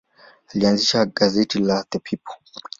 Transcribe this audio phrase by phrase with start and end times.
[0.55, 2.35] Alianzisha gazeti la The People.